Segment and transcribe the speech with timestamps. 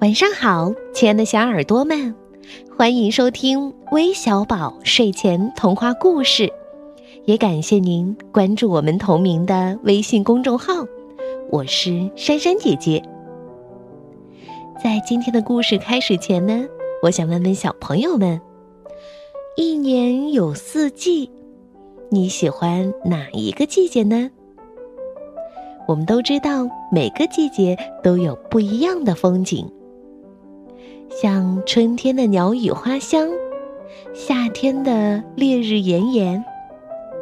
[0.00, 2.14] 晚上好，亲爱的小耳朵们，
[2.74, 6.50] 欢迎收听微小宝睡前童话故事，
[7.26, 10.72] 也感谢您关注我们同名的微信公众号。
[11.50, 13.02] 我是珊珊姐姐。
[14.82, 16.64] 在今天的故事开始前呢，
[17.02, 18.40] 我想问问小朋友们：
[19.54, 21.30] 一年有四季，
[22.08, 24.30] 你喜欢哪一个季节呢？
[25.86, 29.70] 我们都知道，每个季节都有不一样的风景。
[31.10, 33.28] 像春天的鸟语花香，
[34.14, 36.42] 夏天的烈日炎炎，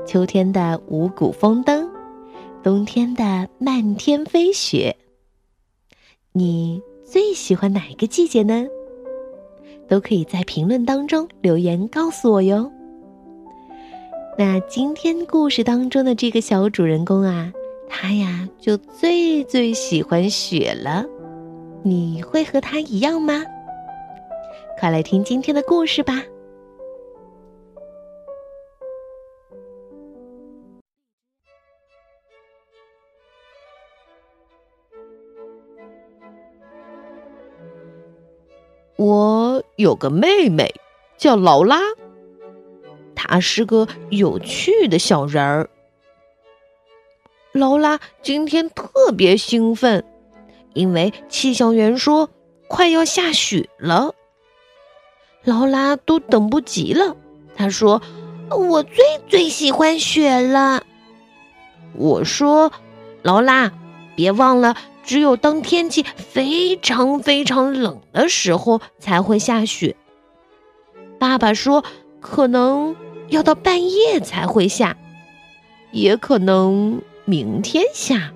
[0.07, 1.89] 秋天的五谷丰登，
[2.63, 4.95] 冬天的漫天飞雪。
[6.33, 8.67] 你最喜欢哪一个季节呢？
[9.89, 12.71] 都可以在评论当中留言告诉我哟。
[14.37, 17.51] 那今天故事当中的这个小主人公啊，
[17.89, 21.07] 他呀就最最喜欢雪了。
[21.83, 23.43] 你会和他一样吗？
[24.81, 26.23] 快来听今天的故事吧！
[38.95, 40.73] 我有个妹妹，
[41.17, 41.81] 叫劳拉，
[43.17, 45.69] 她是个有趣的小人儿。
[47.51, 50.05] 劳拉今天特别兴奋，
[50.75, 52.31] 因为气象员说
[52.69, 54.15] 快要下雪了。
[55.49, 57.17] 劳拉都等不及了，
[57.57, 58.03] 她说
[58.53, 60.85] ：“我最最喜欢雪了。”
[61.97, 62.71] 我说
[63.25, 63.73] ：“劳拉，
[64.15, 69.97] 别忘了，只有当天气非常非常冷的时候才会下雪。”
[71.19, 71.83] 爸爸说
[72.21, 72.95] ：“可能
[73.29, 74.99] 要到半夜才会下，
[75.93, 78.35] 也可能明天下。”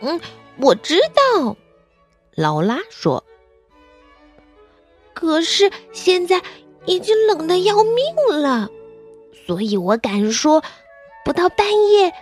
[0.00, 0.18] 嗯，
[0.56, 0.98] 我知
[1.34, 1.54] 道，
[2.34, 3.22] 劳拉说。
[5.20, 6.40] 可是现在
[6.86, 8.70] 已经冷的要命了，
[9.46, 10.64] 所以我敢说，
[11.26, 12.14] 不到半夜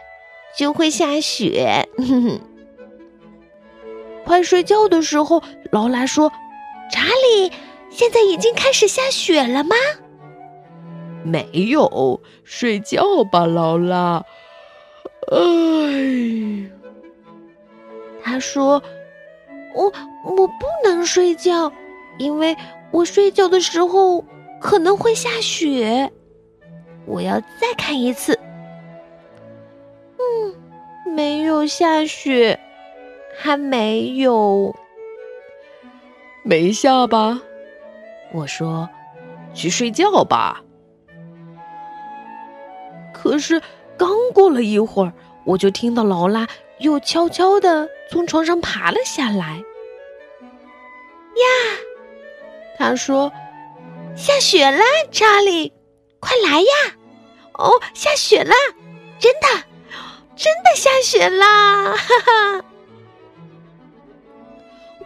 [0.56, 1.88] 就会下雪。
[4.26, 6.32] 快睡觉的时候，劳拉说
[6.90, 7.52] ：“查理，
[7.88, 9.76] 现在已经开始下雪了吗
[11.22, 14.24] ？”“没有，睡觉吧，劳拉。”
[15.30, 16.68] 哎，
[18.24, 18.82] 他说
[19.76, 19.84] ：“我
[20.24, 21.72] 我不能睡觉，
[22.18, 22.56] 因为。”
[22.90, 24.24] 我睡觉的时候
[24.60, 26.10] 可能会下雪，
[27.06, 28.38] 我要再看一次。
[30.18, 32.58] 嗯，没有下雪，
[33.36, 34.74] 还没有，
[36.42, 37.40] 没下吧？
[38.32, 38.88] 我说，
[39.54, 40.62] 去睡觉吧。
[43.12, 43.60] 可是
[43.96, 45.12] 刚过了一会儿，
[45.44, 46.46] 我就听到劳拉
[46.78, 49.56] 又悄悄的从床上爬了下来。
[51.38, 51.44] 呀！
[52.78, 53.32] 他说
[54.16, 55.72] ：“下雪啦，查理，
[56.20, 56.96] 快来呀！
[57.54, 58.54] 哦，下雪啦，
[59.18, 59.48] 真的，
[60.36, 62.64] 真的下雪啦！”哈哈。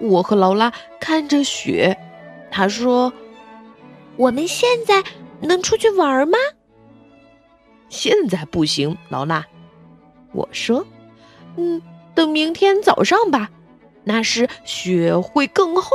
[0.00, 1.96] 我和劳拉看着雪，
[2.50, 3.10] 他说
[4.16, 5.02] ：“我们现在
[5.40, 6.36] 能出去玩吗？”
[7.88, 9.46] 现在不行，劳拉。
[10.32, 10.86] 我说
[11.56, 11.80] ：“嗯，
[12.14, 13.48] 等明天早上吧，
[14.04, 15.90] 那时雪会更厚。”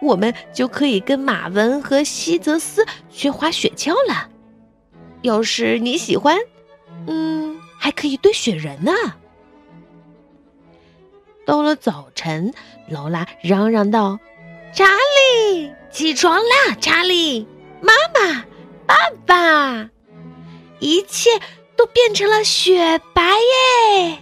[0.00, 4.28] 我们就可以跟马文和西泽斯去滑雪橇了。
[5.22, 6.38] 要是你喜欢，
[7.06, 8.92] 嗯，还可以堆雪人呢。
[11.44, 12.54] 到了早晨，
[12.88, 14.18] 劳拉嚷嚷道
[14.72, 16.76] ：“查理，起床啦！
[16.80, 17.46] 查理，
[17.80, 18.44] 妈妈，
[18.86, 18.94] 爸
[19.26, 19.90] 爸，
[20.78, 21.30] 一切
[21.76, 23.22] 都变成了雪白
[24.02, 24.18] 耶！”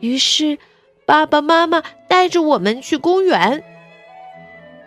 [0.00, 0.58] 于是。
[1.06, 3.62] 爸爸妈妈带着我们去公园。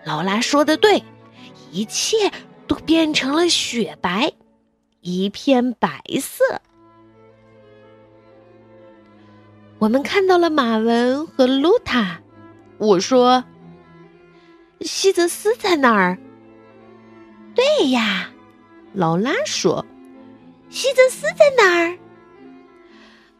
[0.05, 1.03] 劳拉说的对，
[1.71, 2.31] 一切
[2.67, 4.31] 都变成了雪白，
[5.01, 6.43] 一片白色。
[9.77, 12.19] 我们看到了马文和露塔。
[12.77, 13.43] 我说
[14.81, 16.17] ：“西泽斯在哪儿？”
[17.55, 18.29] 对呀，
[18.93, 19.85] 劳拉说
[20.69, 21.97] ：“西泽斯在哪儿？”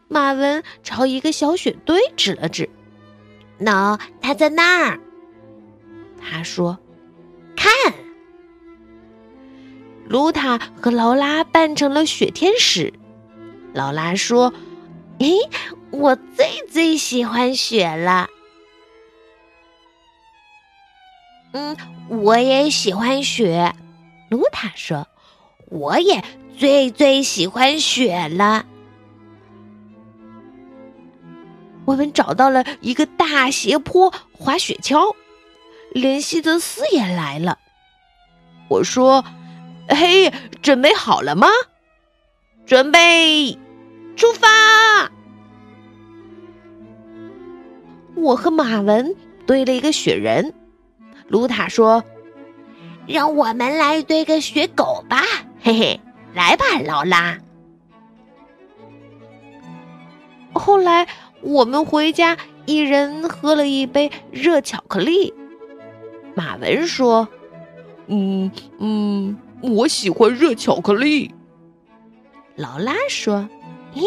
[0.08, 2.68] 马文朝一个小雪堆指了指
[3.60, 5.00] ，“喏，他在那儿。”
[6.20, 6.78] 他说
[7.56, 7.70] ：“看。”
[10.08, 12.92] 卢塔和劳拉扮成了雪天使。
[13.72, 14.52] 劳拉说
[15.20, 15.32] ：“诶，
[15.90, 18.28] 我最最喜欢雪了。
[21.52, 21.76] ”“嗯，
[22.08, 23.74] 我也喜欢雪。”
[24.30, 25.06] 卢塔说
[25.70, 26.24] ：“我也
[26.56, 28.66] 最最喜欢雪了。”
[31.90, 35.12] 我们找到了一个大斜坡滑雪橇，
[35.90, 37.58] 连希泽斯也来了。
[38.68, 39.24] 我说
[39.90, 40.32] ：“嘿，
[40.62, 41.48] 准备好了吗？
[42.64, 43.58] 准备，
[44.14, 45.10] 出发！”
[48.14, 50.54] 我和马文堆了一个雪人。
[51.26, 52.04] 卢塔说
[53.08, 55.24] ：“让我们来堆个雪狗吧，
[55.60, 56.00] 嘿嘿，
[56.34, 57.36] 来吧，劳拉。”
[60.54, 61.08] 后来
[61.42, 65.32] 我们回家，一人喝了一杯热巧克力。
[66.34, 67.26] 马文说
[68.08, 71.34] ：“嗯嗯，我喜欢热巧克力。”
[72.56, 73.48] 劳拉说
[73.92, 74.02] ：“嘿，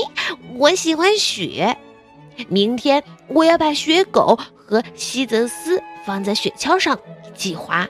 [0.58, 1.76] 我喜欢雪。
[2.48, 6.98] 明天我要把雪狗和西泽斯放在雪橇上
[7.28, 7.88] 一起滑。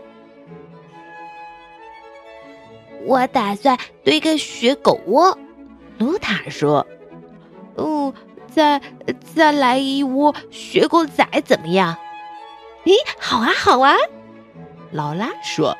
[3.05, 5.37] 我打算堆个雪狗窝。”
[5.99, 6.87] 卢塔说
[7.75, 8.13] ：“嗯。”
[8.53, 8.81] 再
[9.35, 11.97] 再来一窝雪狗仔怎么样？
[12.85, 13.95] 咦，好啊，好啊！
[14.91, 15.75] 劳拉说：“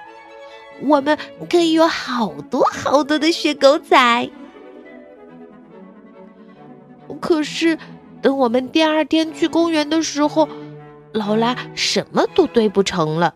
[0.82, 1.18] 我们
[1.50, 4.30] 可以有好多好多的雪狗仔。”
[7.22, 7.78] 可是，
[8.22, 10.48] 等我们第二天去公园的时候，
[11.12, 13.36] 劳拉什么都堆不成了。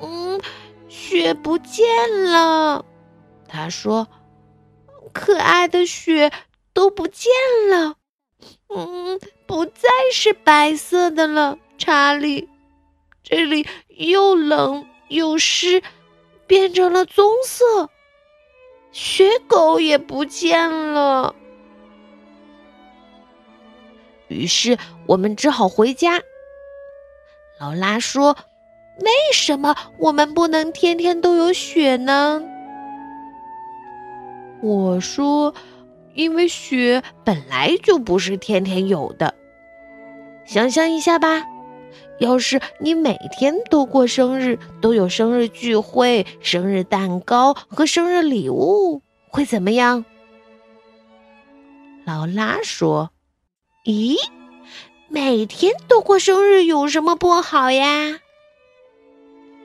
[0.00, 0.40] 嗯，
[0.88, 1.86] 雪不见
[2.30, 2.84] 了。
[3.46, 4.08] 他说
[5.14, 6.32] ：“可爱的雪。”
[6.76, 7.32] 都不见
[7.70, 7.94] 了，
[8.68, 12.50] 嗯，不再是白色的了，查理。
[13.22, 15.82] 这里又冷又湿，
[16.46, 17.88] 变成了棕色。
[18.92, 21.34] 雪狗也不见了。
[24.28, 24.76] 于是
[25.06, 26.20] 我们只好回家。
[27.58, 28.36] 劳拉说
[29.00, 32.42] ：“为什么我们不能天天都有雪呢？”
[34.60, 35.54] 我说。
[36.16, 39.34] 因为雪本来就不是天天有的。
[40.44, 41.44] 想象一下吧，
[42.18, 50.04] 要是你每天都过生日，都有生日聚会、生日蛋糕和生日礼物，会怎么样？
[52.04, 53.10] 劳拉说
[53.84, 54.16] ：“咦，
[55.08, 58.20] 每天都过生日有什么不好呀？”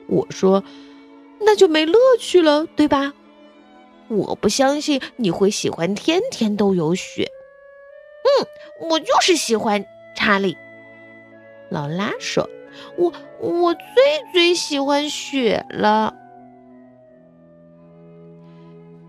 [0.08, 0.64] 我说
[1.40, 3.14] ：“那就没乐趣了，对吧？”
[4.16, 7.30] 我不相信你会喜欢天天都有雪。
[8.24, 8.46] 嗯，
[8.88, 10.56] 我就是喜欢查理。
[11.70, 12.48] 劳拉说
[12.96, 13.82] ：“我我最
[14.32, 16.14] 最喜欢雪了。”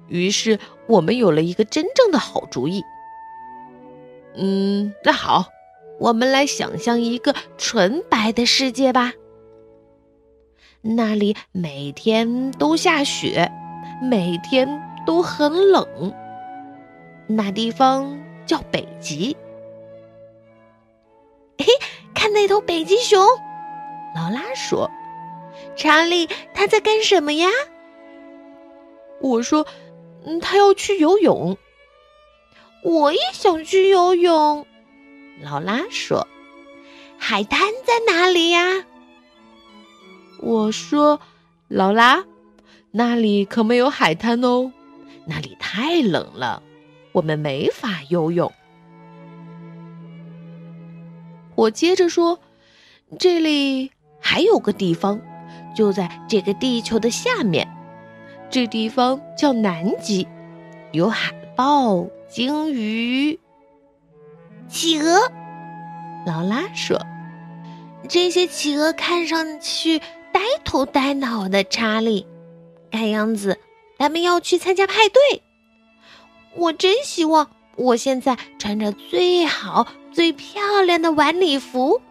[0.09, 2.83] 于是我们有了一个真正的好主意。
[4.35, 5.49] 嗯，那好，
[5.99, 9.13] 我们来想象一个纯白的世界吧。
[10.81, 13.51] 那里每天都下雪，
[14.01, 14.67] 每天。
[15.05, 16.13] 都很冷，
[17.27, 19.35] 那地方叫北极。
[21.57, 21.65] 嘿，
[22.13, 23.25] 看那头北极熊，
[24.15, 24.89] 劳拉说
[25.75, 27.47] ：“查理，他在干什么呀？”
[29.21, 29.65] 我说
[30.25, 31.57] ：“嗯，他要去游泳。”
[32.83, 34.65] 我也想去游泳，
[35.41, 36.27] 劳拉说
[37.17, 38.83] ：“海滩在哪里呀？”
[40.43, 41.21] 我说
[41.69, 42.25] ：“劳拉，
[42.91, 44.73] 那里可没有海滩哦。”
[45.25, 46.61] 那里太冷了，
[47.11, 48.51] 我们没法游泳。
[51.55, 52.39] 我接着说
[53.19, 55.21] ：“这里还有个地方，
[55.75, 57.67] 就在这个地球的下面。
[58.49, 60.27] 这地方叫南极，
[60.91, 63.39] 有海豹、鲸鱼、
[64.67, 65.31] 企鹅。”
[66.25, 66.99] 劳拉说
[68.09, 69.99] ：“这些企鹅看上去
[70.31, 72.25] 呆头呆脑的，查理，
[72.91, 73.57] 看样子。”
[74.03, 75.41] 他们要去参加派对，
[76.55, 82.01] 我真希望我现在穿着最好、最漂亮的晚礼服，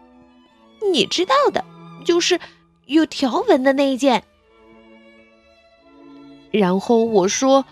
[0.91, 1.63] 你知道的，
[2.03, 2.39] 就是
[2.87, 4.23] 有条纹的那一件。
[6.49, 7.63] 然后我说：“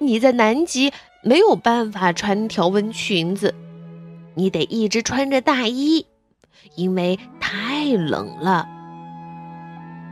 [0.00, 0.90] 你在南极
[1.22, 3.54] 没有办法穿条纹裙子，
[4.34, 6.06] 你得一直穿着大衣，
[6.74, 8.66] 因为太冷了。”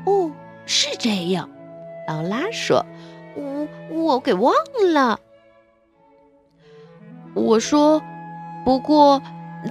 [0.04, 0.30] 哦，
[0.66, 1.48] 是这样，
[2.06, 2.84] 劳拉说。
[3.34, 4.52] 我我给忘
[4.92, 5.20] 了。
[7.34, 8.02] 我说，
[8.64, 9.22] 不过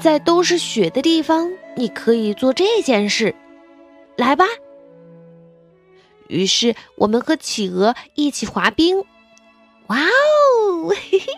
[0.02, 3.36] 在都是雪的地方，你可以做这件事。
[4.16, 4.46] 来吧。
[6.28, 9.04] 于是我们和企鹅一起滑冰。
[9.88, 10.90] 哇哦！
[10.90, 11.34] 嘿嘿，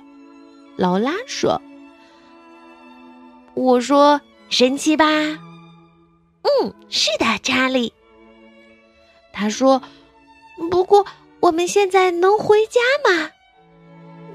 [0.76, 1.62] 劳拉说。
[3.54, 5.06] 我说，神奇吧？
[5.06, 7.94] 嗯，是的，查理。
[9.34, 9.82] 他说，
[10.70, 11.06] 不过。
[11.42, 13.32] 我们现在能回家吗？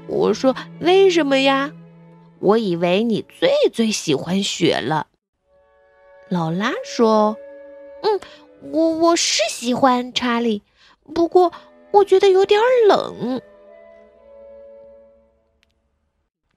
[0.07, 1.71] 我说：“为什么呀？
[2.39, 5.07] 我以为你最最喜欢雪了。
[6.29, 7.37] 劳拉说
[8.03, 8.19] ：“嗯，
[8.71, 10.61] 我我是喜欢查理，
[11.13, 11.51] 不过
[11.91, 13.41] 我觉得有点冷。”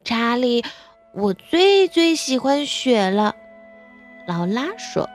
[0.04, 0.64] 查理，
[1.14, 3.34] 我最最喜欢雪了。
[4.26, 5.08] 劳拉说：“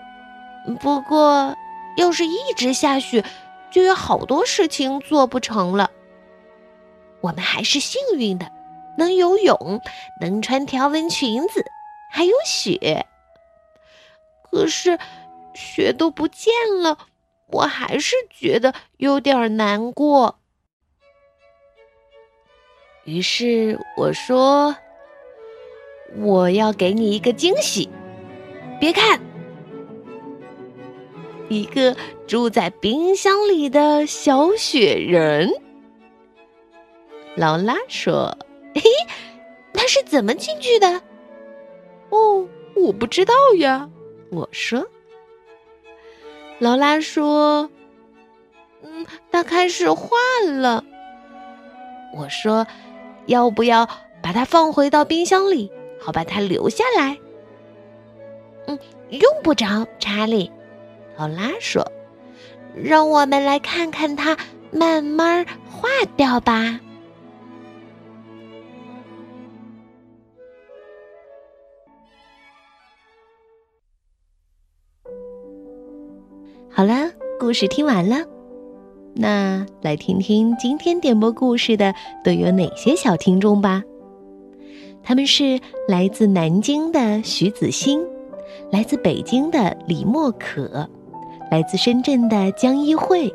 [0.82, 1.56] 不过，
[1.98, 3.24] 要是一直下雪，
[3.76, 5.92] 就有好多事情做不成了。
[7.20, 8.50] 我们还是幸运的，
[8.98, 9.82] 能游泳，
[10.22, 11.66] 能穿条纹裙子，
[12.10, 13.06] 还有雪。
[14.44, 14.98] 可是，
[15.54, 16.54] 雪都不见
[16.84, 16.98] 了，
[17.48, 20.40] 我还是觉得有点难过。
[23.04, 24.78] 于是我说
[26.16, 27.90] ：‘我要给你一个惊喜。’”
[28.80, 29.20] 别看，
[31.50, 31.96] 一个
[32.28, 35.50] 住在冰箱里的小雪人。
[37.36, 38.38] 劳拉说
[38.74, 38.82] ：“嘿，
[39.74, 41.02] 他是怎么进去的？”
[42.10, 43.90] 哦，我不知道呀。
[44.32, 44.88] 我说。
[46.60, 47.70] 劳拉说
[48.82, 50.10] ：“嗯，他开始换
[50.62, 50.84] 了。”
[52.18, 52.66] 我说
[53.28, 53.88] ：“要不要
[54.24, 57.18] 把它放回到冰箱里，好把它留下来？”
[58.68, 60.50] 嗯，用不着，查理。
[61.18, 61.86] 劳拉说
[62.76, 64.38] ：“让我们来看看它
[64.72, 66.80] 慢慢化掉吧。”
[76.70, 78.18] 好了，故事听完了，
[79.14, 83.82] 那来听听今天点播故事的都有哪些小听众吧。
[85.02, 88.06] 他们是来自南京的徐子欣。
[88.72, 90.90] 来自北京的李默可，
[91.56, 93.34] 来自深圳的江一慧，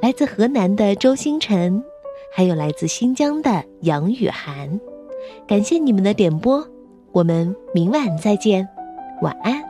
[0.00, 1.84] 来自河南的周星辰，
[2.32, 4.80] 还有来自新疆的杨雨涵，
[5.46, 6.66] 感谢你们的点播，
[7.12, 8.66] 我们明晚再见，
[9.20, 9.69] 晚安。